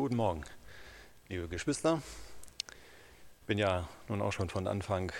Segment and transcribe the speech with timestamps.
[0.00, 0.44] Guten Morgen,
[1.28, 2.00] liebe Geschwister.
[2.70, 5.12] Ich bin ja nun auch schon von Anfang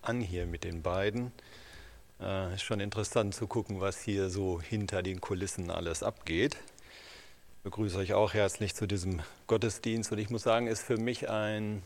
[0.00, 1.30] an hier mit den beiden.
[2.22, 6.56] Äh, ist schon interessant zu gucken, was hier so hinter den Kulissen alles abgeht.
[7.58, 11.28] Ich begrüße euch auch herzlich zu diesem Gottesdienst und ich muss sagen, ist für mich
[11.28, 11.82] ein,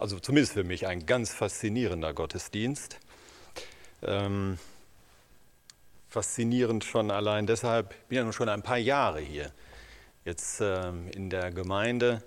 [0.00, 2.98] also zumindest für mich ein ganz faszinierender Gottesdienst.
[4.02, 4.58] Ähm,
[6.08, 9.52] faszinierend schon allein deshalb, ich bin ja nun schon ein paar Jahre hier
[10.30, 12.22] jetzt ähm, in der Gemeinde,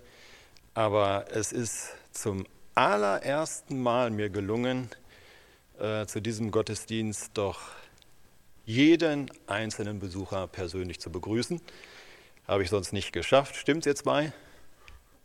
[0.73, 2.45] aber es ist zum
[2.75, 4.89] allerersten Mal mir gelungen,
[5.79, 7.61] äh, zu diesem Gottesdienst doch
[8.65, 11.61] jeden einzelnen Besucher persönlich zu begrüßen.
[12.45, 13.55] Habe ich sonst nicht geschafft.
[13.55, 14.33] Stimmt jetzt mal?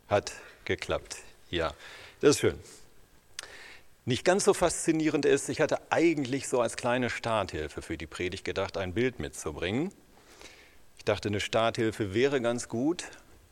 [0.07, 0.31] Hat
[0.63, 1.17] geklappt.
[1.49, 1.73] Ja,
[2.21, 2.59] das ist schön.
[4.05, 8.45] Nicht ganz so faszinierend ist, ich hatte eigentlich so als kleine Starthilfe für die Predigt
[8.45, 9.91] gedacht, ein Bild mitzubringen.
[10.99, 13.05] Ich dachte, eine Starthilfe wäre ganz gut,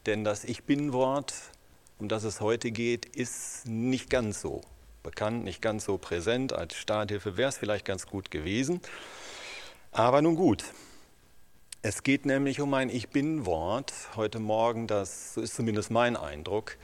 [0.06, 1.34] denn das Ich bin-Wort,
[1.98, 4.62] um das es heute geht, ist nicht ganz so
[5.02, 6.52] bekannt, nicht ganz so präsent.
[6.52, 8.82] Als Starthilfe wäre es vielleicht ganz gut gewesen.
[9.94, 10.66] Aber nun gut.
[11.82, 16.76] Es geht nämlich um ein Ich bin-Wort heute Morgen, das, so ist zumindest mein Eindruck,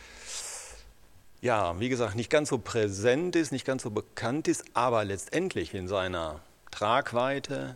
[1.41, 5.73] ja, wie gesagt, nicht ganz so präsent ist, nicht ganz so bekannt ist, aber letztendlich
[5.73, 6.39] in seiner
[6.71, 7.75] Tragweite,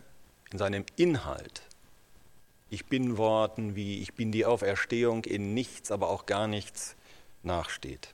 [0.50, 1.67] in seinem Inhalt
[2.70, 6.96] ich bin Worten wie ich bin die Auferstehung in nichts, aber auch gar nichts
[7.42, 8.08] nachsteht.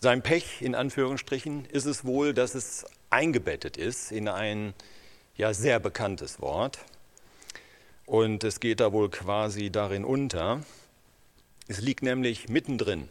[0.00, 4.74] Sein Pech in Anführungsstrichen ist es wohl, dass es eingebettet ist in ein
[5.36, 6.78] ja sehr bekanntes Wort
[8.06, 10.62] und es geht da wohl quasi darin unter.
[11.68, 13.08] Es liegt nämlich mittendrin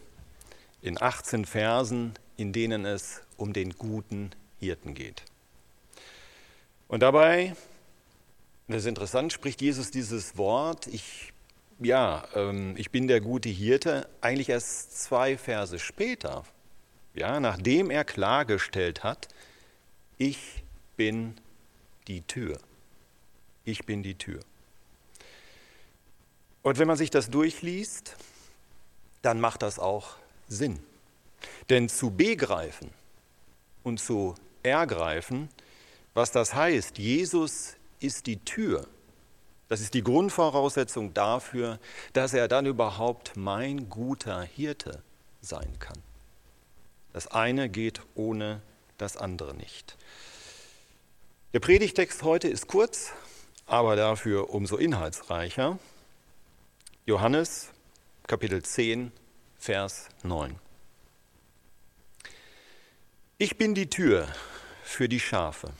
[0.82, 5.24] in 18 Versen, in denen es um den guten Hirten geht.
[6.88, 7.56] Und dabei
[8.68, 11.34] das ist interessant, spricht Jesus dieses Wort, ich,
[11.80, 16.44] ja, ähm, ich bin der gute Hirte, eigentlich erst zwei Verse später,
[17.14, 19.28] ja, nachdem er klargestellt hat,
[20.18, 20.64] ich
[20.96, 21.36] bin
[22.08, 22.58] die Tür.
[23.66, 24.40] Ich bin die Tür.
[26.62, 28.16] Und wenn man sich das durchliest,
[29.22, 30.16] dann macht das auch
[30.48, 30.80] Sinn.
[31.70, 32.90] Denn zu begreifen
[33.84, 35.50] und zu ergreifen,
[36.14, 38.88] was das heißt, Jesus ist die Tür.
[39.70, 41.80] Das ist die Grundvoraussetzung dafür,
[42.14, 45.02] dass er dann überhaupt mein guter Hirte
[45.42, 45.98] sein kann.
[47.14, 48.62] Das eine geht ohne
[48.98, 49.98] das andere nicht.
[51.54, 53.12] Der Predigtext heute ist kurz,
[53.66, 55.80] aber dafür umso inhaltsreicher.
[57.06, 57.70] Johannes
[58.28, 59.12] Kapitel 10,
[59.60, 60.56] Vers 9.
[63.38, 64.28] Ich bin die Tür
[64.84, 65.72] für die Schafe.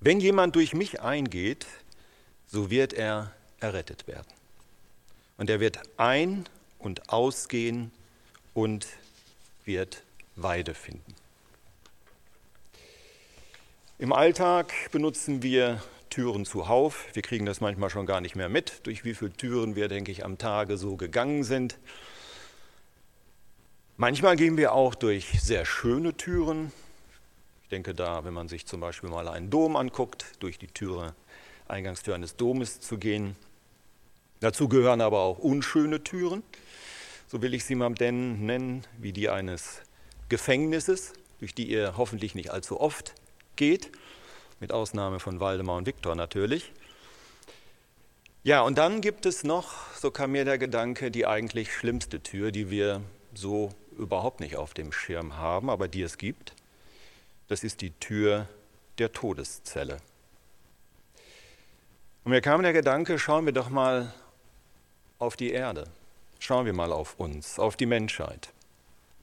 [0.00, 1.66] Wenn jemand durch mich eingeht,
[2.46, 4.26] so wird er errettet werden.
[5.36, 6.46] Und er wird ein-
[6.78, 7.90] und ausgehen
[8.54, 8.86] und
[9.64, 10.02] wird
[10.36, 11.14] Weide finden.
[13.98, 17.06] Im Alltag benutzen wir Türen zuhauf.
[17.14, 20.12] Wir kriegen das manchmal schon gar nicht mehr mit, durch wie viele Türen wir, denke
[20.12, 21.78] ich, am Tage so gegangen sind.
[23.96, 26.72] Manchmal gehen wir auch durch sehr schöne Türen,
[27.66, 31.16] ich denke da, wenn man sich zum Beispiel mal einen Dom anguckt, durch die Türe,
[31.66, 33.34] Eingangstür eines Domes zu gehen.
[34.38, 36.44] Dazu gehören aber auch unschöne Türen,
[37.26, 39.82] so will ich sie mal nennen, wie die eines
[40.28, 43.14] Gefängnisses, durch die ihr hoffentlich nicht allzu oft
[43.56, 43.90] geht,
[44.60, 46.70] mit Ausnahme von Waldemar und Viktor natürlich.
[48.44, 52.52] Ja, und dann gibt es noch, so kam mir der Gedanke, die eigentlich schlimmste Tür,
[52.52, 53.02] die wir
[53.34, 56.54] so überhaupt nicht auf dem Schirm haben, aber die es gibt
[57.48, 58.48] das ist die Tür
[58.98, 59.98] der Todeszelle.
[62.24, 64.12] Und mir kam der Gedanke, schauen wir doch mal
[65.18, 65.84] auf die Erde,
[66.38, 68.52] schauen wir mal auf uns, auf die Menschheit.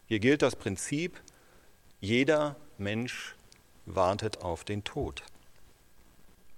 [0.08, 1.20] Hier gilt das Prinzip,
[2.00, 3.36] jeder Mensch
[3.86, 5.24] wartet auf den Tod.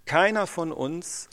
[0.05, 1.29] Keiner von uns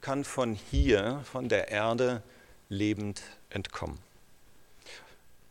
[0.00, 2.22] kann von hier, von der Erde,
[2.68, 3.98] lebend entkommen.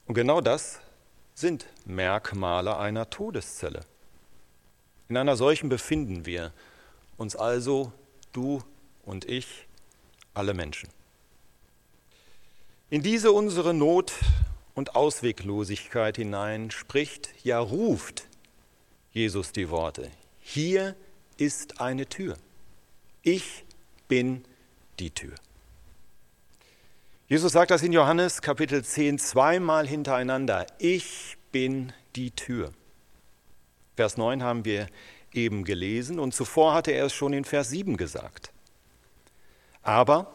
[0.07, 0.79] Und genau das
[1.33, 3.81] sind Merkmale einer Todeszelle.
[5.09, 6.51] In einer solchen befinden wir
[7.17, 7.91] uns also,
[8.33, 8.61] du
[9.03, 9.67] und ich,
[10.33, 10.89] alle Menschen.
[12.89, 14.13] In diese unsere Not
[14.75, 18.27] und Ausweglosigkeit hinein spricht, ja ruft
[19.11, 20.11] Jesus die Worte.
[20.39, 20.95] Hier
[21.37, 22.37] ist eine Tür.
[23.23, 23.65] Ich
[24.07, 24.45] bin
[24.99, 25.35] die Tür.
[27.27, 30.65] Jesus sagt das in Johannes Kapitel 10 zweimal hintereinander.
[30.79, 32.71] Ich bin die Tür.
[33.97, 34.87] Vers 9 haben wir
[35.33, 38.53] eben gelesen und zuvor hatte er es schon in Vers 7 gesagt.
[39.83, 40.33] Aber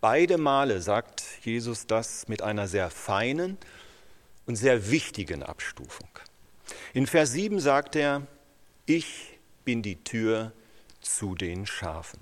[0.00, 3.58] Beide Male sagt Jesus das mit einer sehr feinen
[4.46, 6.08] und sehr wichtigen Abstufung.
[6.94, 8.22] In Vers 7 sagt er,
[8.86, 10.52] ich bin die Tür
[11.00, 12.20] zu den Schafen.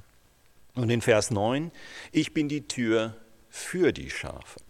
[0.74, 1.70] Und in Vers 9,
[2.12, 3.14] ich bin die Tür
[3.50, 4.60] für die Schafe.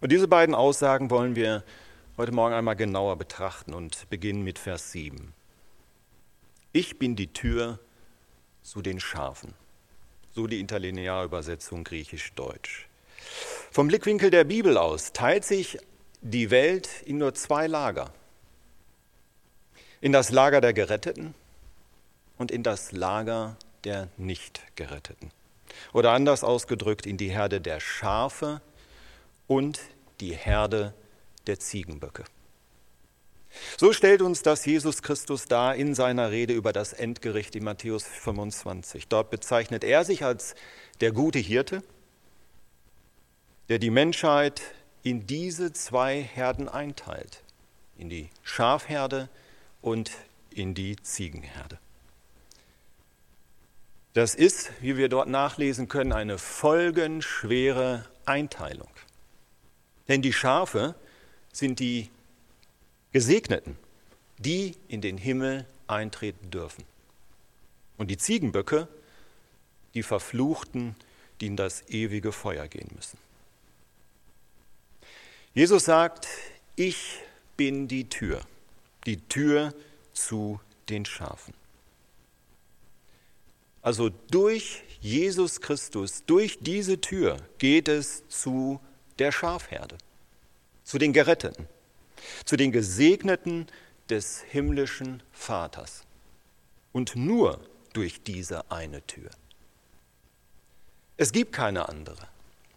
[0.00, 1.62] Und diese beiden Aussagen wollen wir
[2.18, 5.34] heute Morgen einmal genauer betrachten und beginnen mit Vers 7.
[6.72, 7.78] Ich bin die Tür
[8.62, 9.52] zu den Schafen.
[10.34, 12.88] So die Interlinearübersetzung griechisch-deutsch.
[13.70, 15.78] Vom Blickwinkel der Bibel aus teilt sich
[16.22, 18.12] die Welt in nur zwei Lager.
[20.00, 21.34] In das Lager der Geretteten
[22.38, 25.32] und in das Lager der Nicht-Geretteten.
[25.92, 28.62] Oder anders ausgedrückt, in die Herde der Schafe
[29.46, 29.80] und
[30.20, 30.94] die Herde
[31.46, 32.24] der Ziegenböcke.
[33.76, 38.04] So stellt uns das Jesus Christus dar in seiner Rede über das Endgericht in Matthäus
[38.04, 39.08] 25.
[39.08, 40.54] Dort bezeichnet er sich als
[41.00, 41.82] der gute Hirte,
[43.68, 44.62] der die Menschheit
[45.02, 47.42] in diese zwei Herden einteilt,
[47.96, 49.28] in die Schafherde
[49.80, 50.10] und
[50.50, 51.78] in die Ziegenherde.
[54.14, 58.88] Das ist, wie wir dort nachlesen können, eine folgenschwere Einteilung.
[60.08, 60.94] Denn die Schafe
[61.56, 62.10] sind die
[63.12, 63.78] Gesegneten,
[64.36, 66.84] die in den Himmel eintreten dürfen.
[67.96, 68.88] Und die Ziegenböcke,
[69.94, 70.94] die Verfluchten,
[71.40, 73.18] die in das ewige Feuer gehen müssen.
[75.54, 76.28] Jesus sagt,
[76.76, 77.20] ich
[77.56, 78.42] bin die Tür,
[79.06, 79.72] die Tür
[80.12, 80.60] zu
[80.90, 81.54] den Schafen.
[83.80, 88.78] Also durch Jesus Christus, durch diese Tür geht es zu
[89.18, 89.96] der Schafherde,
[90.86, 91.68] zu den Geretteten,
[92.46, 93.66] zu den Gesegneten
[94.08, 96.04] des himmlischen Vaters.
[96.92, 97.60] Und nur
[97.92, 99.30] durch diese eine Tür.
[101.18, 102.28] Es gibt keine andere,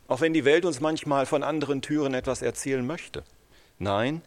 [0.08, 3.24] auch wenn die Welt uns manchmal von anderen Türen etwas erzählen möchte.
[3.78, 4.22] Nein,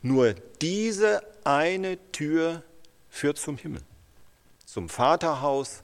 [0.00, 2.62] nur diese eine Tür
[3.10, 3.82] führt zum Himmel,
[4.64, 5.82] zum Vaterhaus,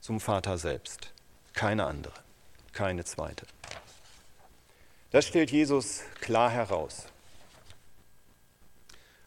[0.00, 1.12] zum Vater selbst.
[1.52, 2.14] Keine andere,
[2.72, 3.46] keine zweite.
[5.14, 7.06] Das stellt Jesus klar heraus.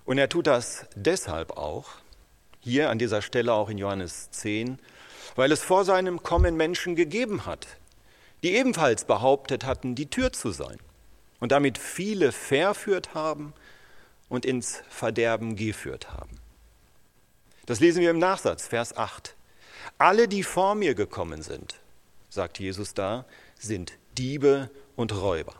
[0.03, 1.87] Und er tut das deshalb auch,
[2.59, 4.79] hier an dieser Stelle auch in Johannes 10,
[5.37, 7.67] weil es vor seinem Kommen Menschen gegeben hat,
[8.43, 10.77] die ebenfalls behauptet hatten, die Tür zu sein
[11.39, 13.53] und damit viele verführt haben
[14.27, 16.37] und ins Verderben geführt haben.
[17.65, 19.37] Das lesen wir im Nachsatz, Vers 8.
[19.97, 21.79] Alle, die vor mir gekommen sind,
[22.27, 23.23] sagt Jesus da,
[23.57, 25.53] sind Diebe und Räuber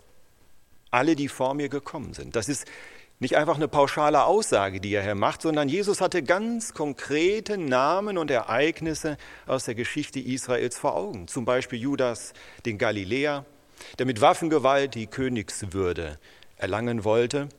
[0.91, 2.35] alle, die vor mir gekommen sind.
[2.35, 2.65] Das ist
[3.19, 8.17] nicht einfach eine pauschale Aussage, die er hier macht, sondern Jesus hatte ganz konkrete Namen
[8.17, 9.17] und Ereignisse
[9.47, 11.27] aus der Geschichte Israels vor Augen.
[11.27, 12.33] Zum Beispiel Judas,
[12.65, 13.45] den Galiläer,
[13.97, 16.19] der mit Waffengewalt die Königswürde
[16.57, 17.49] erlangen wollte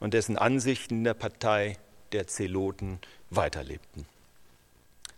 [0.00, 1.76] und dessen Ansichten in der Partei
[2.12, 2.98] der Zeloten
[3.28, 4.06] weiterlebten.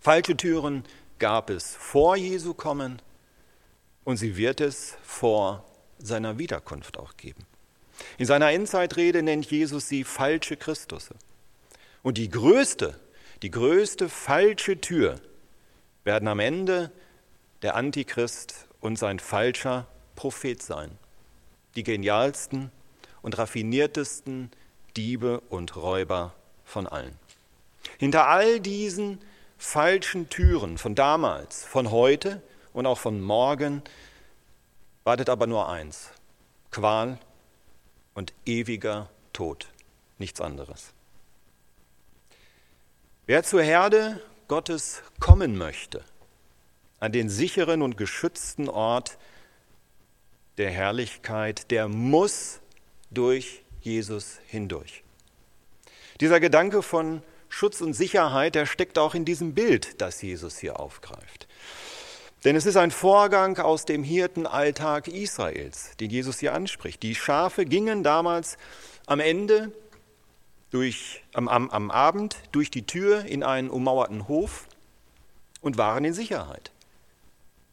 [0.01, 0.85] Falsche Türen
[1.19, 3.01] gab es vor Jesu kommen
[4.05, 5.65] und sie wird es vor
[5.99, 7.47] seiner Wiederkunft auch geben.
[8.19, 11.15] In seiner Endzeitrede nennt Jesus sie falsche Christusse.
[12.03, 12.99] Und die größte,
[13.43, 15.21] die größte falsche Tür
[16.05, 16.93] werden am Ende
[17.63, 20.91] der Antichrist und sein falscher Prophet sein.
[21.75, 22.71] Die genialsten
[23.23, 24.51] und raffiniertesten
[24.97, 27.17] Diebe und Räuber von allen.
[27.99, 29.21] Hinter all diesen
[29.59, 32.43] falschen Türen von damals, von heute
[32.73, 33.83] und auch von morgen
[35.07, 36.11] wartet aber nur eins,
[36.73, 37.21] Qual
[38.15, 39.69] und ewiger Tod,
[40.19, 40.93] nichts anderes.
[43.25, 46.05] Wer zur Herde Gottes kommen möchte,
[46.99, 49.17] an den sicheren und geschützten Ort
[50.59, 52.59] der Herrlichkeit, der muss
[53.13, 55.05] durch Jesus hindurch.
[56.21, 60.81] Dieser Gedanke von Schutz und Sicherheit, der steckt auch in diesem Bild, das Jesus hier
[60.81, 61.46] aufgreift.
[62.47, 67.03] Denn es ist ein Vorgang aus dem Hirtenalltag Israels, den Jesus hier anspricht.
[67.03, 68.57] Die Schafe gingen damals
[69.07, 69.73] am Ende
[70.71, 74.69] durch, am, am, am Abend durch die Tür in einen ummauerten Hof
[75.61, 76.71] und waren in Sicherheit.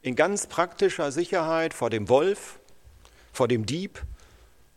[0.02, 2.58] In ganz praktischer Sicherheit vor dem Wolf,
[3.32, 4.02] vor dem Dieb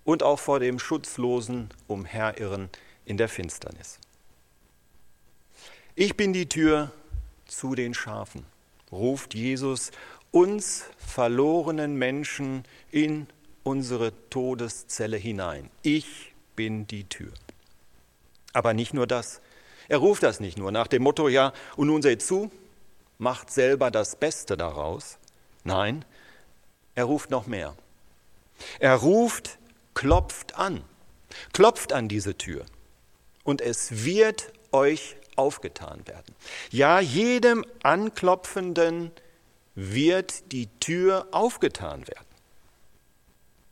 [0.05, 2.69] und auch vor dem schutzlosen Umherirren
[3.07, 3.99] in der Finsternis.
[5.95, 6.93] Ich bin die Tür
[7.47, 8.45] zu den Schafen
[8.93, 9.91] ruft Jesus
[10.31, 13.27] uns verlorenen Menschen in
[13.63, 15.71] unsere Todeszelle hinein.
[15.83, 17.33] Ich bin die Tür.
[18.53, 19.41] Aber nicht nur das.
[19.89, 22.51] Er ruft das nicht nur nach dem Motto, ja, und nun seht zu,
[23.19, 25.19] macht selber das Beste daraus.
[25.65, 26.05] Nein,
[26.95, 27.75] er ruft noch mehr.
[28.79, 29.59] Er ruft,
[29.95, 30.83] klopft an,
[31.53, 32.65] klopft an diese Tür
[33.45, 36.35] und es wird euch aufgetan werden.
[36.71, 39.13] Ja, jedem Anklopfenden
[39.75, 42.27] wird die Tür aufgetan werden.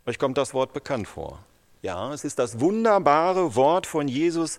[0.06, 1.42] Euch kommt das Wort bekannt vor.
[1.82, 4.58] Ja, es ist das wunderbare Wort von Jesus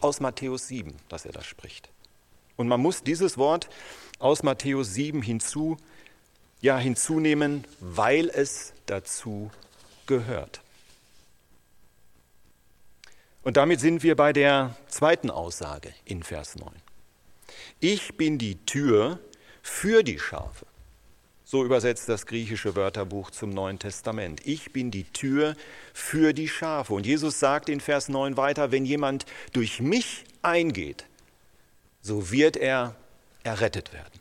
[0.00, 1.88] aus Matthäus 7, dass er das spricht.
[2.56, 3.68] Und man muss dieses Wort
[4.18, 5.76] aus Matthäus 7 hinzu,
[6.60, 9.50] ja, hinzunehmen, weil es dazu
[10.06, 10.60] gehört.
[13.42, 16.70] Und damit sind wir bei der zweiten Aussage in Vers 9.
[17.80, 19.18] Ich bin die Tür
[19.62, 20.66] für die Schafe.
[21.44, 24.46] So übersetzt das griechische Wörterbuch zum Neuen Testament.
[24.46, 25.56] Ich bin die Tür
[25.92, 26.92] für die Schafe.
[26.92, 31.06] Und Jesus sagt in Vers 9 weiter, wenn jemand durch mich eingeht,
[32.02, 32.94] so wird er
[33.42, 34.20] errettet werden.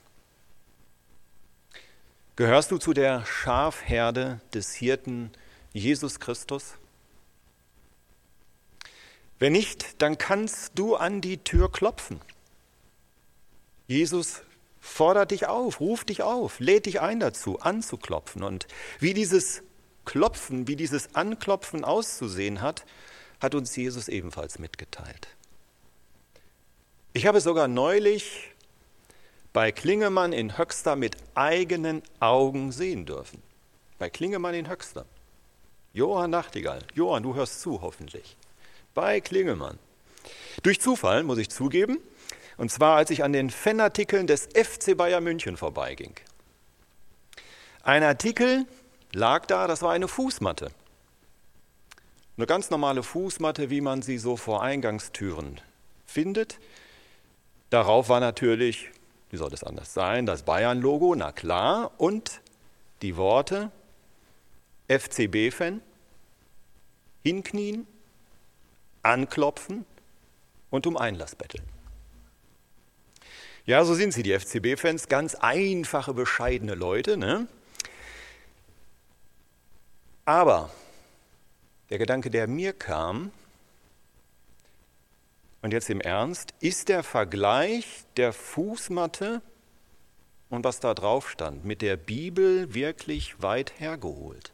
[2.35, 5.31] Gehörst du zu der Schafherde des Hirten
[5.73, 6.75] Jesus Christus?
[9.39, 12.19] Wenn nicht, dann kannst du an die Tür klopfen.
[13.87, 14.41] Jesus
[14.81, 18.43] fordert dich auf, ruft dich auf, lädt dich ein dazu, anzuklopfen.
[18.43, 18.67] Und
[18.99, 19.63] wie dieses
[20.03, 22.85] Klopfen, wie dieses Anklopfen auszusehen hat,
[23.39, 25.29] hat uns Jesus ebenfalls mitgeteilt.
[27.13, 28.53] Ich habe sogar neulich
[29.53, 33.41] bei Klingemann in Höxter mit eigenen Augen sehen dürfen.
[33.97, 35.05] Bei Klingemann in Höxter.
[35.93, 36.83] Johann Nachtigall.
[36.93, 38.37] Johann, du hörst zu, hoffentlich
[38.99, 39.79] bei Klingelmann.
[40.61, 41.99] Durch Zufall, muss ich zugeben,
[42.57, 46.15] und zwar als ich an den Fanartikeln des FC Bayern München vorbeiging.
[47.81, 48.65] Ein Artikel
[49.13, 50.71] lag da, das war eine Fußmatte.
[52.35, 55.61] Eine ganz normale Fußmatte, wie man sie so vor Eingangstüren
[56.05, 56.59] findet.
[57.69, 58.89] Darauf war natürlich,
[59.29, 62.41] wie soll das anders sein, das Bayern-Logo, na klar, und
[63.01, 63.71] die Worte
[64.89, 65.79] FCB-Fan,
[67.23, 67.87] hinknien,
[69.03, 69.85] anklopfen
[70.69, 71.63] und um Einlass betteln.
[73.65, 77.17] Ja, so sind sie, die FCB-Fans, ganz einfache, bescheidene Leute.
[77.17, 77.47] Ne?
[80.25, 80.71] Aber
[81.89, 83.31] der Gedanke, der mir kam,
[85.61, 89.41] und jetzt im Ernst, ist der Vergleich der Fußmatte
[90.49, 94.51] und was da drauf stand mit der Bibel wirklich weit hergeholt?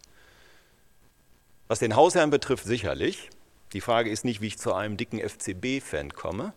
[1.67, 3.29] Was den Hausherrn betrifft, sicherlich.
[3.73, 6.53] Die Frage ist nicht, wie ich zu einem dicken FCB-Fan komme,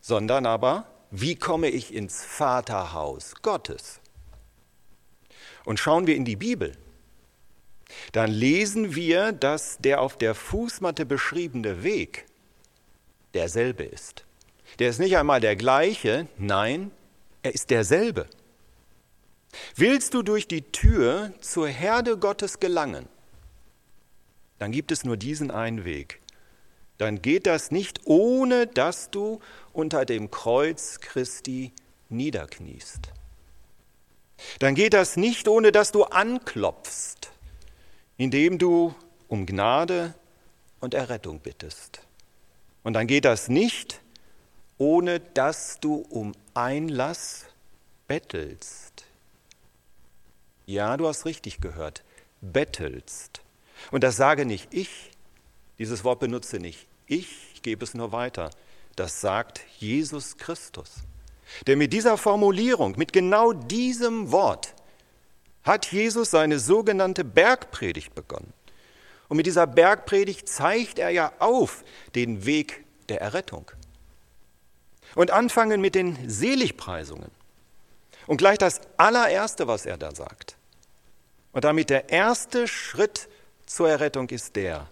[0.00, 4.00] sondern aber, wie komme ich ins Vaterhaus Gottes?
[5.64, 6.76] Und schauen wir in die Bibel,
[8.12, 12.26] dann lesen wir, dass der auf der Fußmatte beschriebene Weg
[13.34, 14.24] derselbe ist.
[14.78, 16.90] Der ist nicht einmal der gleiche, nein,
[17.42, 18.26] er ist derselbe.
[19.76, 23.08] Willst du durch die Tür zur Herde Gottes gelangen,
[24.58, 26.20] dann gibt es nur diesen einen Weg
[26.98, 29.40] dann geht das nicht, ohne dass du
[29.72, 31.72] unter dem Kreuz Christi
[32.08, 33.08] niederkniest.
[34.58, 37.30] Dann geht das nicht, ohne dass du anklopfst,
[38.16, 38.94] indem du
[39.28, 40.14] um Gnade
[40.80, 42.00] und Errettung bittest.
[42.82, 44.00] Und dann geht das nicht,
[44.78, 47.46] ohne dass du um Einlass
[48.06, 49.04] bettelst.
[50.66, 52.04] Ja, du hast richtig gehört,
[52.40, 53.40] bettelst.
[53.90, 55.10] Und das sage nicht ich,
[55.78, 58.50] dieses Wort benutze nicht ich, ich gebe es nur weiter.
[58.96, 60.90] Das sagt Jesus Christus.
[61.66, 64.74] Denn mit dieser Formulierung, mit genau diesem Wort,
[65.62, 68.52] hat Jesus seine sogenannte Bergpredigt begonnen.
[69.28, 73.70] Und mit dieser Bergpredigt zeigt er ja auf den Weg der Errettung.
[75.14, 77.30] Und anfangen mit den Seligpreisungen.
[78.26, 80.56] Und gleich das allererste, was er da sagt.
[81.52, 83.28] Und damit der erste Schritt
[83.66, 84.88] zur Errettung ist der,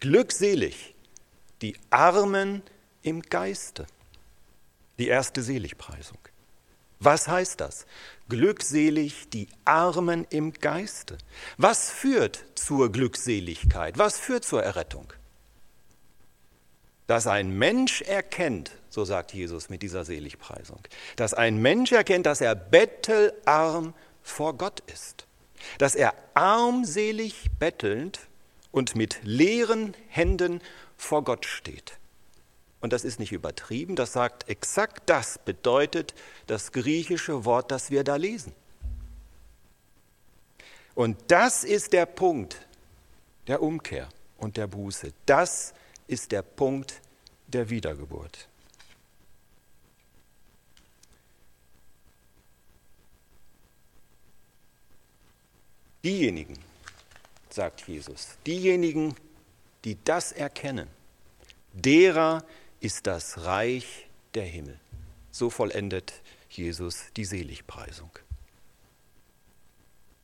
[0.00, 0.94] Glückselig
[1.60, 2.62] die Armen
[3.02, 3.86] im Geiste.
[4.98, 6.18] Die erste Seligpreisung.
[7.00, 7.86] Was heißt das?
[8.28, 11.18] Glückselig die Armen im Geiste.
[11.58, 13.98] Was führt zur Glückseligkeit?
[13.98, 15.12] Was führt zur Errettung?
[17.06, 20.80] Dass ein Mensch erkennt, so sagt Jesus mit dieser Seligpreisung,
[21.16, 25.26] dass ein Mensch erkennt, dass er bettelarm vor Gott ist,
[25.78, 28.29] dass er armselig bettelnd
[28.72, 30.60] und mit leeren Händen
[30.96, 31.98] vor Gott steht.
[32.80, 36.14] Und das ist nicht übertrieben, das sagt exakt das, bedeutet
[36.46, 38.54] das griechische Wort, das wir da lesen.
[40.94, 42.66] Und das ist der Punkt
[43.46, 44.08] der Umkehr
[44.38, 45.12] und der Buße.
[45.26, 45.74] Das
[46.06, 47.00] ist der Punkt
[47.46, 48.48] der Wiedergeburt.
[56.02, 56.58] Diejenigen,
[57.54, 59.14] sagt Jesus, diejenigen,
[59.84, 60.88] die das erkennen,
[61.72, 62.44] derer
[62.80, 64.78] ist das Reich der Himmel.
[65.30, 66.12] So vollendet
[66.48, 68.10] Jesus die Seligpreisung.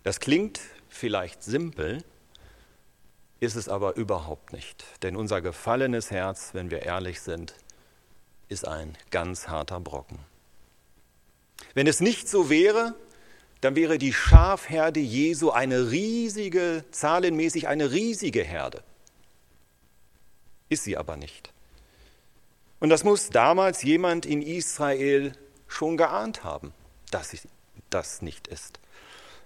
[0.02, 2.04] Das klingt vielleicht simpel,
[3.40, 4.84] ist es aber überhaupt nicht.
[5.02, 7.54] Denn unser gefallenes Herz, wenn wir ehrlich sind,
[8.48, 10.18] ist ein ganz harter Brocken.
[11.74, 12.94] Wenn es nicht so wäre,
[13.60, 18.82] dann wäre die Schafherde Jesu eine riesige, zahlenmäßig eine riesige Herde.
[20.68, 21.52] Ist sie aber nicht.
[22.80, 25.32] Und das muss damals jemand in Israel
[25.68, 26.72] schon geahnt haben,
[27.10, 27.34] dass
[27.90, 28.80] das nicht ist.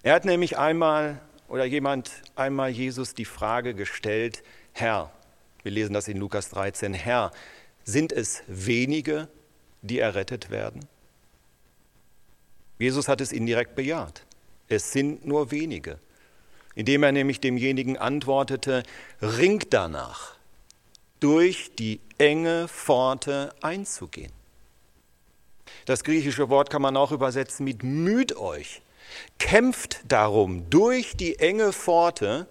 [0.02, 5.12] Er hat nämlich einmal oder jemand einmal Jesus die Frage gestellt, Herr,
[5.62, 7.32] wir lesen das in Lukas 13, Herr,
[7.84, 9.28] sind es wenige,
[9.82, 10.86] die errettet werden?
[12.80, 14.24] Jesus hat es indirekt bejaht.
[14.66, 15.98] Es sind nur wenige,
[16.74, 18.84] indem er nämlich demjenigen antwortete,
[19.20, 20.36] ringt danach,
[21.20, 24.32] durch die enge Pforte einzugehen.
[25.84, 28.80] Das griechische Wort kann man auch übersetzen mit müht euch,
[29.38, 32.48] kämpft darum, durch die enge Pforte,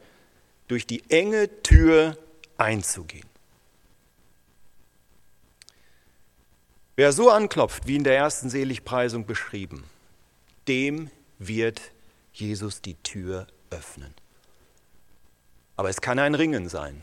[0.68, 2.16] durch die enge Tür
[2.58, 3.28] einzugehen.
[6.96, 9.86] Wer so anklopft, wie in der ersten Seligpreisung beschrieben,
[10.70, 11.10] dem
[11.40, 11.82] wird
[12.32, 14.14] Jesus die Tür öffnen.
[15.76, 17.02] Aber es kann ein Ringen sein,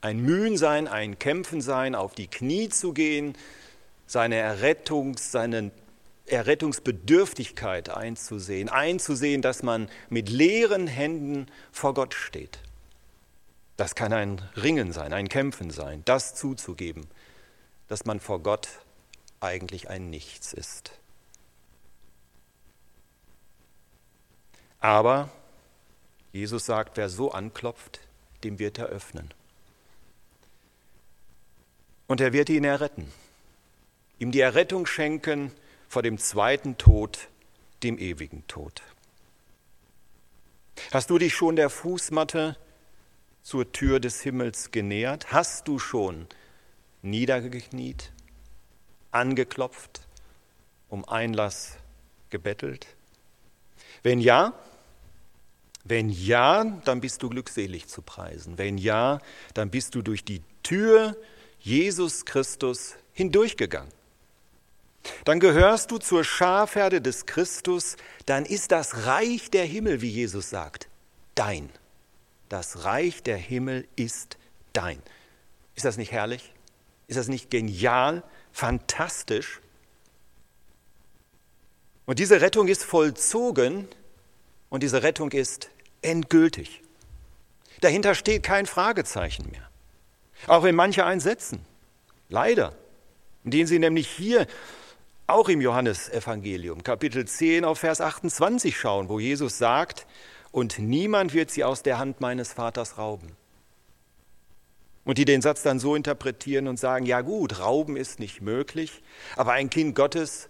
[0.00, 3.36] ein Mühen sein, ein Kämpfen sein, auf die Knie zu gehen,
[4.06, 5.70] seine Errettungs, seine
[6.26, 12.58] Errettungsbedürftigkeit einzusehen, einzusehen, dass man mit leeren Händen vor Gott steht.
[13.76, 17.06] Das kann ein Ringen sein, ein Kämpfen sein, das zuzugeben,
[17.86, 18.68] dass man vor Gott
[19.40, 20.92] eigentlich ein Nichts ist.
[24.80, 25.30] Aber
[26.32, 28.00] Jesus sagt, wer so anklopft,
[28.44, 29.32] dem wird er öffnen.
[32.06, 33.10] Und er wird ihn erretten,
[34.18, 35.52] ihm die Errettung schenken
[35.88, 37.28] vor dem zweiten Tod,
[37.82, 38.82] dem ewigen Tod.
[40.92, 42.56] Hast du dich schon der Fußmatte
[43.42, 45.32] zur Tür des Himmels genähert?
[45.32, 46.26] Hast du schon
[47.02, 48.12] niedergekniet,
[49.10, 50.00] angeklopft,
[50.88, 51.76] um Einlass
[52.30, 52.86] gebettelt?
[54.02, 54.54] Wenn ja,
[55.88, 58.58] wenn ja, dann bist du glückselig zu preisen.
[58.58, 59.20] Wenn ja,
[59.54, 61.16] dann bist du durch die Tür
[61.60, 63.92] Jesus Christus hindurchgegangen.
[65.24, 67.96] Dann gehörst du zur Schafherde des Christus,
[68.26, 70.88] dann ist das Reich der Himmel, wie Jesus sagt,
[71.34, 71.70] dein.
[72.48, 74.36] Das Reich der Himmel ist
[74.72, 75.02] dein.
[75.74, 76.52] Ist das nicht herrlich?
[77.06, 78.22] Ist das nicht genial,
[78.52, 79.60] fantastisch?
[82.04, 83.88] Und diese Rettung ist vollzogen
[84.68, 85.70] und diese Rettung ist
[86.02, 86.82] endgültig.
[87.80, 89.68] Dahinter steht kein Fragezeichen mehr.
[90.46, 91.64] Auch wenn manche einsetzen.
[92.28, 92.74] Leider.
[93.44, 94.46] Indem sie nämlich hier
[95.26, 100.06] auch im Johannesevangelium, Kapitel 10 auf Vers 28 schauen, wo Jesus sagt,
[100.50, 103.36] und niemand wird sie aus der Hand meines Vaters rauben.
[105.04, 109.02] Und die den Satz dann so interpretieren und sagen, ja gut, rauben ist nicht möglich,
[109.36, 110.48] aber ein Kind Gottes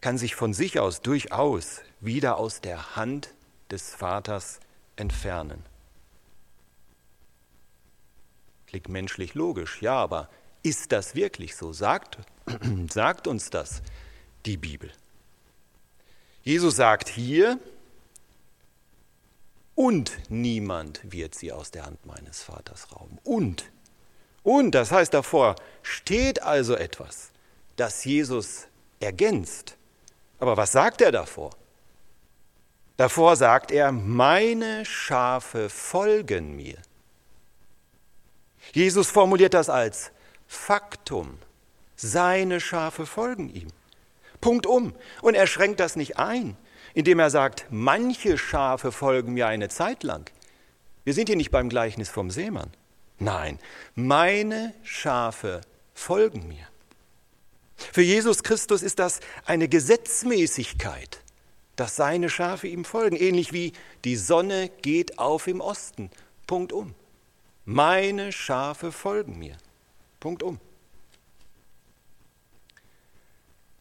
[0.00, 3.34] kann sich von sich aus durchaus wieder aus der Hand
[3.70, 4.60] des Vaters
[4.96, 5.62] entfernen.
[8.66, 10.28] Klingt menschlich logisch, ja, aber
[10.62, 11.72] ist das wirklich so?
[11.72, 12.18] Sagt,
[12.90, 13.82] sagt uns das
[14.44, 14.90] die Bibel.
[16.42, 17.58] Jesus sagt hier,
[19.74, 23.18] und niemand wird sie aus der Hand meines Vaters rauben.
[23.24, 23.70] Und.
[24.42, 27.30] Und, das heißt davor, steht also etwas,
[27.76, 28.68] das Jesus
[29.00, 29.76] ergänzt.
[30.38, 31.50] Aber was sagt er davor?
[32.96, 36.78] Davor sagt er, meine Schafe folgen mir.
[38.72, 40.10] Jesus formuliert das als
[40.46, 41.38] Faktum.
[41.96, 43.68] Seine Schafe folgen ihm.
[44.40, 44.94] Punkt um.
[45.22, 46.56] Und er schränkt das nicht ein,
[46.94, 50.30] indem er sagt, manche Schafe folgen mir eine Zeit lang.
[51.04, 52.70] Wir sind hier nicht beim Gleichnis vom Seemann.
[53.18, 53.58] Nein,
[53.94, 55.60] meine Schafe
[55.94, 56.66] folgen mir.
[57.76, 61.20] Für Jesus Christus ist das eine Gesetzmäßigkeit
[61.76, 63.72] dass seine Schafe ihm folgen, ähnlich wie
[64.04, 66.10] die Sonne geht auf im Osten.
[66.46, 66.94] Punkt um.
[67.64, 69.56] Meine Schafe folgen mir.
[70.20, 70.58] Punkt um.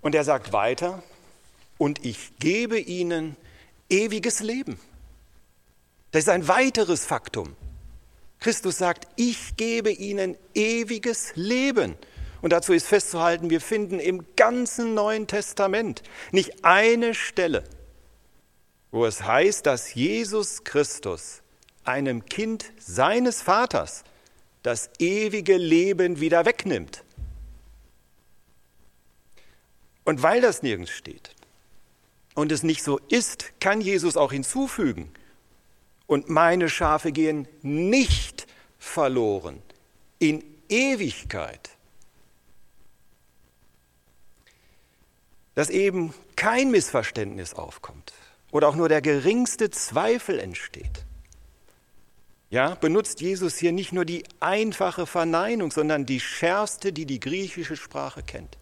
[0.02, 1.02] Und er sagt weiter,
[1.78, 3.36] und ich gebe ihnen
[3.90, 4.80] ewiges Leben.
[6.12, 7.56] Das ist ein weiteres Faktum.
[8.40, 11.96] Christus sagt, ich gebe ihnen ewiges Leben.
[12.42, 17.64] Und dazu ist festzuhalten, wir finden im ganzen Neuen Testament nicht eine Stelle,
[18.96, 21.42] wo es heißt, dass Jesus Christus
[21.84, 24.06] einem Kind seines Vaters
[24.64, 27.04] das ewige Leben wieder wegnimmt.
[30.06, 31.36] Und weil das nirgends steht
[32.36, 35.12] und es nicht so ist, kann Jesus auch hinzufügen,
[36.08, 38.48] und meine Schafe gehen nicht
[38.80, 39.62] verloren
[40.20, 41.72] in Ewigkeit.
[45.54, 48.14] Dass eben kein Missverständnis aufkommt
[48.56, 51.04] oder auch nur der geringste Zweifel entsteht.
[52.50, 57.76] Ja, benutzt Jesus hier nicht nur die einfache Verneinung, sondern die schärfste, die die griechische
[57.76, 58.58] Sprache kennt.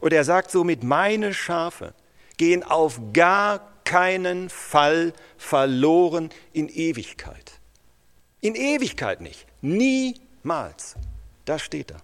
[0.00, 1.94] Und er sagt somit, meine Schafe
[2.36, 7.60] gehen auf gar keinen Fall verloren in Ewigkeit.
[8.40, 9.46] In Ewigkeit nicht.
[9.60, 10.96] Niemals.
[11.44, 11.98] Das steht da.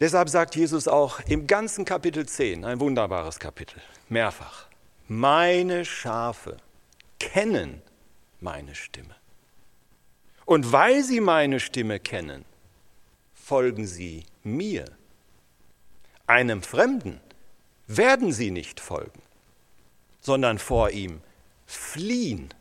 [0.00, 4.66] Deshalb sagt Jesus auch im ganzen Kapitel 10, ein wunderbares Kapitel, mehrfach,
[5.08, 6.56] meine Schafe
[7.18, 7.82] kennen
[8.40, 9.14] meine Stimme.
[10.46, 12.46] Und weil sie meine Stimme kennen,
[13.34, 14.86] folgen sie mir.
[16.26, 17.20] Einem Fremden
[17.86, 19.20] werden sie nicht folgen,
[20.20, 21.20] sondern vor ihm
[21.66, 22.54] fliehen.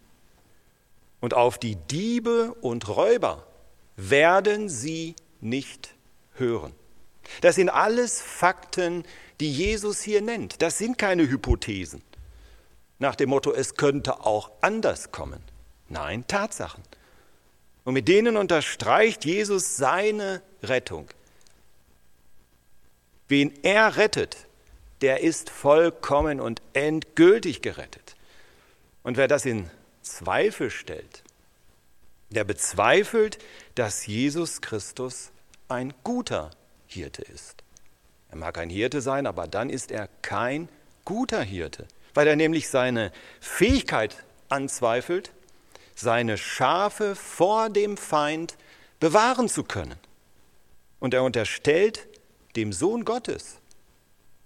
[1.22, 3.48] Und auf die Diebe und Räuber
[3.96, 5.96] werden sie nicht
[6.34, 6.74] hören.
[7.42, 9.04] Das sind alles Fakten,
[9.40, 10.62] die Jesus hier nennt.
[10.62, 12.02] Das sind keine Hypothesen
[13.00, 15.42] nach dem Motto, es könnte auch anders kommen.
[15.88, 16.84] Nein, Tatsachen.
[17.86, 21.08] Und mit denen unterstreicht Jesus seine Rettung.
[23.30, 24.38] Wen er rettet,
[25.02, 28.16] der ist vollkommen und endgültig gerettet.
[29.02, 29.70] Und wer das in
[30.02, 31.24] Zweifel stellt,
[32.30, 33.40] der bezweifelt,
[33.76, 35.32] dass Jesus Christus
[35.70, 36.52] ein guter
[36.90, 37.64] Hirte ist.
[38.30, 40.68] Er mag ein Hirte sein, aber dann ist er kein
[41.06, 45.32] guter Hirte weil er nämlich seine Fähigkeit anzweifelt,
[45.96, 48.58] seine Schafe vor dem Feind
[49.00, 49.96] bewahren zu können.
[51.00, 52.08] Und er unterstellt
[52.56, 53.60] dem Sohn Gottes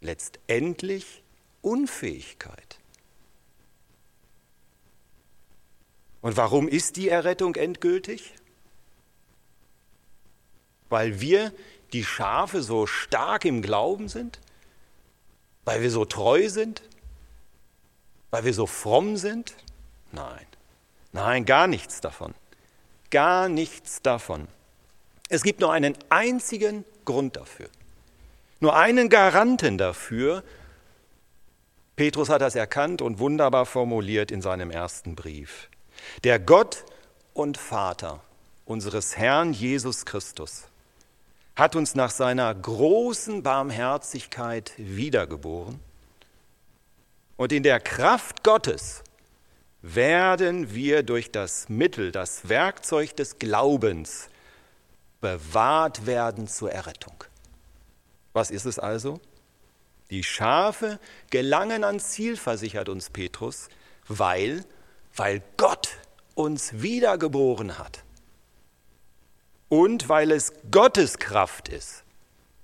[0.01, 1.23] letztendlich
[1.61, 2.77] Unfähigkeit.
[6.21, 8.33] Und warum ist die Errettung endgültig?
[10.89, 11.51] Weil wir
[11.93, 14.39] die Schafe so stark im Glauben sind?
[15.63, 16.81] Weil wir so treu sind?
[18.31, 19.53] Weil wir so fromm sind?
[20.11, 20.45] Nein,
[21.11, 22.33] nein, gar nichts davon.
[23.11, 24.47] Gar nichts davon.
[25.29, 27.69] Es gibt nur einen einzigen Grund dafür.
[28.59, 30.43] Nur einen Garanten dafür.
[31.95, 35.69] Petrus hat das erkannt und wunderbar formuliert in seinem ersten Brief.
[36.23, 36.85] Der Gott
[37.33, 38.21] und Vater
[38.65, 40.65] unseres Herrn Jesus Christus
[41.55, 45.79] hat uns nach seiner großen Barmherzigkeit wiedergeboren
[47.35, 49.03] und in der Kraft Gottes
[49.81, 54.29] werden wir durch das Mittel, das Werkzeug des Glaubens
[55.19, 57.23] bewahrt werden zur Errettung.
[58.31, 59.19] Was ist es also?
[60.09, 63.67] Die Schafe gelangen ans Ziel, versichert uns Petrus,
[64.07, 64.63] weil,
[65.15, 65.89] weil Gott
[66.35, 68.03] uns wiedergeboren hat.
[69.73, 72.03] Und weil es Gottes Kraft ist,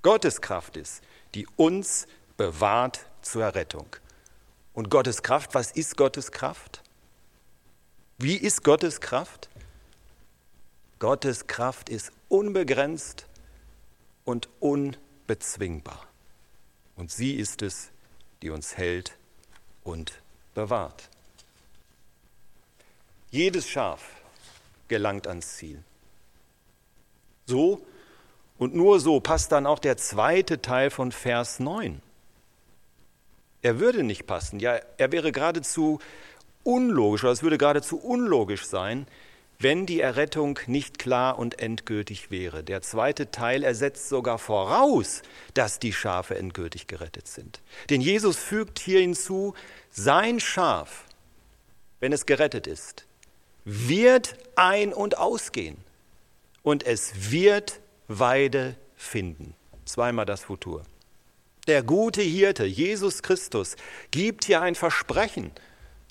[0.03, 1.01] Gottes Kraft ist,
[1.33, 2.05] die uns
[2.37, 3.87] bewahrt zur Errettung.
[4.75, 6.83] Und Gottes Kraft, was ist Gottes Kraft?
[8.19, 9.49] Wie ist Gottes Kraft?
[10.99, 13.25] Gottes Kraft ist unbegrenzt
[14.23, 16.05] und unbezwingbar.
[16.95, 17.89] Und sie ist es,
[18.43, 19.17] die uns hält
[19.83, 20.13] und
[20.53, 21.09] bewahrt.
[23.31, 23.99] Jedes Schaf
[24.87, 25.83] gelangt ans Ziel.
[27.49, 27.81] So
[28.59, 32.01] und nur so passt dann auch der zweite Teil von Vers 9.
[33.61, 34.59] Er würde nicht passen.
[34.59, 35.99] Ja, er wäre geradezu
[36.63, 39.07] unlogisch, oder es würde geradezu unlogisch sein,
[39.57, 42.63] wenn die Errettung nicht klar und endgültig wäre.
[42.63, 45.21] Der zweite Teil ersetzt sogar voraus,
[45.53, 47.61] dass die Schafe endgültig gerettet sind.
[47.89, 49.53] Denn Jesus fügt hier hinzu,
[49.89, 51.05] sein Schaf,
[51.99, 53.05] wenn es gerettet ist,
[53.65, 55.77] wird ein- und ausgehen
[56.63, 59.55] und es wird Weide finden.
[59.85, 60.83] Zweimal das Futur.
[61.67, 63.75] Der gute Hirte, Jesus Christus,
[64.11, 65.51] gibt hier ein Versprechen,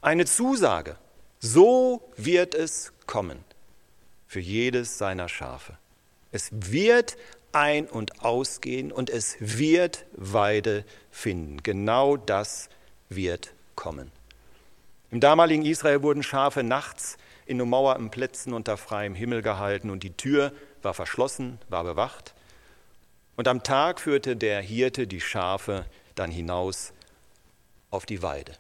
[0.01, 0.97] eine Zusage.
[1.41, 3.45] So wird es kommen
[4.27, 5.79] für jedes seiner Schafe.
[6.31, 7.17] Es wird
[7.53, 11.63] ein- und ausgehen und es wird Weide finden.
[11.63, 12.69] Genau das
[13.09, 14.13] wird kommen.
[15.11, 17.17] Im damaligen Israel wurden Schafe nachts
[17.49, 22.35] in ummauerten Plätzen unter freiem Himmel gehalten und die Tür war verschlossen, war bewacht.
[23.37, 26.93] Und am Tag führte der Hirte die Schafe dann hinaus
[27.91, 28.53] auf die Weide.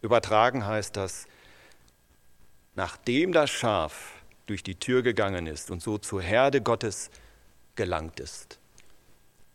[0.00, 1.26] Übertragen heißt das,
[2.74, 4.14] nachdem das Schaf
[4.46, 7.08] durch die Tür gegangen ist und so zur Herde Gottes
[7.76, 8.58] gelangt ist,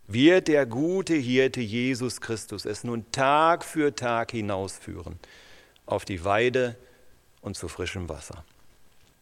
[0.07, 5.19] wird der gute Hirte Jesus Christus es nun Tag für Tag hinausführen
[5.85, 6.77] auf die Weide
[7.41, 8.43] und zu frischem Wasser.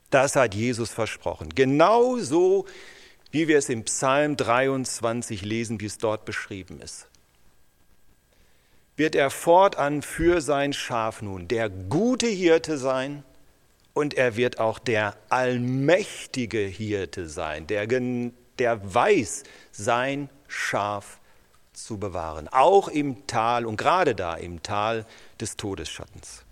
[0.10, 1.49] Das hat Jesus versprochen.
[1.54, 2.65] Genauso
[3.32, 7.08] wie wir es im Psalm 23 lesen, wie es dort beschrieben ist.
[8.95, 13.25] Wird er fortan für sein Schaf nun der gute Hirte sein
[13.93, 21.19] und er wird auch der allmächtige Hirte sein, der, der weiß, sein Schaf
[21.73, 25.06] zu bewahren, auch im Tal und gerade da im Tal
[25.41, 26.44] des Todesschattens.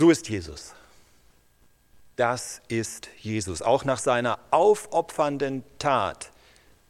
[0.00, 0.72] So ist Jesus.
[2.16, 3.60] Das ist Jesus.
[3.60, 6.32] Auch nach seiner aufopfernden Tat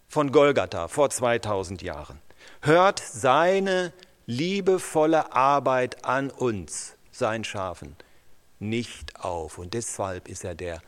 [0.07, 2.21] von Golgatha vor 2000 Jahren
[2.63, 3.93] hört seine
[4.27, 7.97] liebevolle Arbeit an uns, seinen Schafen,
[8.61, 9.59] nicht auf.
[9.59, 10.81] Und deshalb ist er der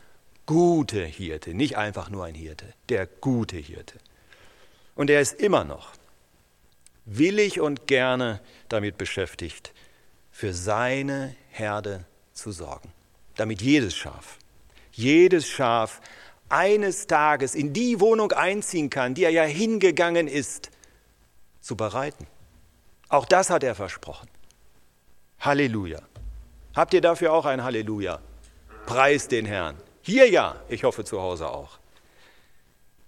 [0.45, 3.99] gute Hirte, nicht einfach nur ein Hirte, der gute Hirte.
[4.95, 5.91] Und er ist immer noch
[7.03, 9.73] willig und gerne damit beschäftigt,
[10.31, 12.91] für seine Herde zu sorgen,
[13.35, 14.37] damit jedes Schaf,
[14.91, 16.01] jedes Schaf
[16.49, 20.69] eines Tages in die Wohnung einziehen kann, die er ja hingegangen ist,
[21.61, 22.27] zu bereiten.
[23.09, 24.27] Auch das hat er versprochen.
[25.39, 26.01] Halleluja.
[26.75, 28.19] Habt ihr dafür auch ein Halleluja?
[28.85, 29.77] Preis den Herrn.
[30.01, 31.79] Hier ja, ich hoffe zu Hause auch.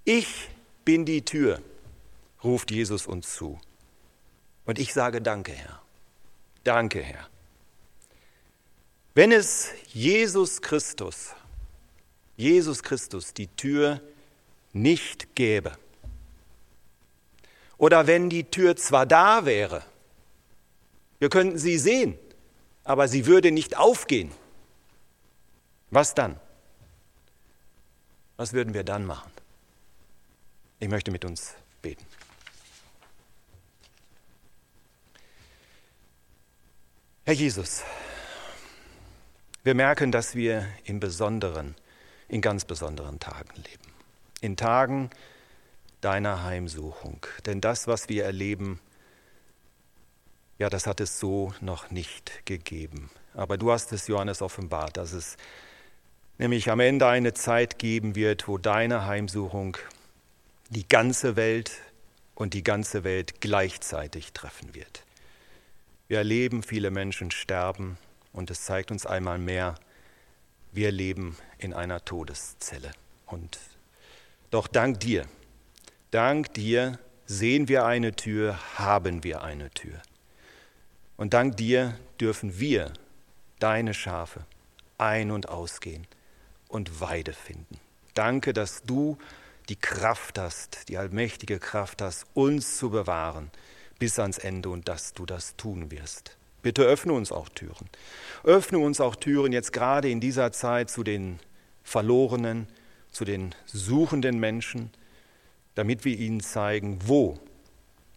[0.04, 0.50] Ich
[0.86, 1.62] bin die Tür,
[2.44, 3.60] ruft Jesus uns zu.
[4.66, 5.82] Und ich sage danke, Herr.
[6.64, 7.28] Danke, Herr.
[9.16, 11.34] Wenn es Jesus Christus,
[12.36, 14.02] Jesus Christus die Tür
[14.74, 15.78] nicht gäbe,
[17.78, 19.84] oder wenn die Tür zwar da wäre,
[21.20, 22.20] wir könnten sie sehen,
[22.84, 24.32] aber sie würde nicht aufgehen,
[25.92, 26.38] was dann?
[28.36, 29.32] Was würden wir dann machen?
[30.82, 32.06] Ich möchte mit uns beten.
[37.24, 37.82] Herr Jesus,
[39.66, 41.76] wir merken, dass wir in besonderen,
[42.30, 43.94] in ganz besonderen Tagen leben.
[44.40, 45.10] In Tagen
[46.02, 47.26] deiner Heimsuchung.
[47.48, 48.80] Denn das, was wir erleben,
[50.60, 53.10] ja, das hat es so noch nicht gegeben.
[53.34, 55.36] Aber du hast es Johannes offenbart, dass es
[56.38, 59.78] nämlich am Ende eine Zeit geben wird, wo deine Heimsuchung
[60.70, 61.72] die ganze Welt
[62.36, 65.04] und die ganze Welt gleichzeitig treffen wird.
[66.08, 67.98] Wir erleben, viele Menschen sterben
[68.36, 69.76] und es zeigt uns einmal mehr,
[70.74, 72.92] wir leben in einer Todeszelle.
[73.26, 73.58] Und
[74.52, 75.26] doch dank dir,
[76.12, 80.02] dank dir sehen wir eine Tür, haben wir eine Tür.
[81.16, 82.92] Und dank dir dürfen wir,
[83.60, 84.46] deine Schafe,
[84.98, 86.06] ein- und ausgehen
[86.68, 87.80] und Weide finden.
[88.14, 89.18] Danke, dass du
[89.70, 93.50] die Kraft hast, die allmächtige Kraft hast, uns zu bewahren
[93.98, 96.38] bis ans Ende und dass du das tun wirst.
[96.66, 97.88] Bitte öffne uns auch Türen.
[98.44, 101.40] Öffne uns auch Türen jetzt gerade in dieser Zeit zu den
[101.84, 102.66] Verlorenen,
[103.12, 104.90] zu den suchenden Menschen,
[105.76, 107.38] damit wir ihnen zeigen, wo,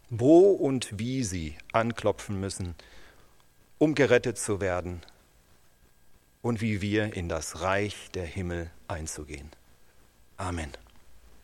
[0.08, 2.74] wo und wie sie anklopfen müssen,
[3.76, 5.02] um gerettet zu werden
[6.40, 9.50] und wie wir in das Reich der Himmel einzugehen.
[10.38, 10.70] Amen.